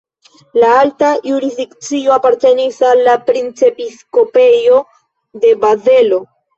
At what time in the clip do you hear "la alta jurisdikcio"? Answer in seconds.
0.61-2.17